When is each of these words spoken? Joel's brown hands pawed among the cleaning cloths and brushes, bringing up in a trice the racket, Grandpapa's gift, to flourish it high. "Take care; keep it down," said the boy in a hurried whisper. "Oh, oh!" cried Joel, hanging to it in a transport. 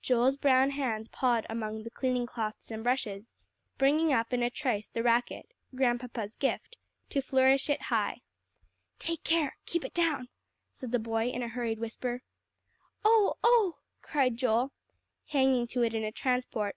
Joel's 0.00 0.36
brown 0.36 0.70
hands 0.70 1.08
pawed 1.08 1.44
among 1.50 1.82
the 1.82 1.90
cleaning 1.90 2.24
cloths 2.24 2.70
and 2.70 2.84
brushes, 2.84 3.32
bringing 3.76 4.12
up 4.12 4.32
in 4.32 4.40
a 4.40 4.48
trice 4.48 4.86
the 4.86 5.02
racket, 5.02 5.50
Grandpapa's 5.74 6.36
gift, 6.36 6.76
to 7.08 7.20
flourish 7.20 7.68
it 7.68 7.82
high. 7.82 8.20
"Take 9.00 9.24
care; 9.24 9.56
keep 9.66 9.84
it 9.84 9.92
down," 9.92 10.28
said 10.70 10.92
the 10.92 11.00
boy 11.00 11.26
in 11.30 11.42
a 11.42 11.48
hurried 11.48 11.80
whisper. 11.80 12.22
"Oh, 13.04 13.34
oh!" 13.42 13.78
cried 14.00 14.36
Joel, 14.36 14.70
hanging 15.26 15.66
to 15.66 15.82
it 15.82 15.92
in 15.92 16.04
a 16.04 16.12
transport. 16.12 16.76